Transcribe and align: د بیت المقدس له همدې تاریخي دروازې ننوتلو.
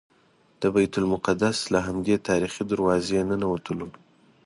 د 0.61 0.63
بیت 0.75 0.93
المقدس 1.01 1.57
له 1.73 1.79
همدې 1.87 2.15
تاریخي 2.29 2.63
دروازې 2.71 3.19
ننوتلو. 3.29 3.87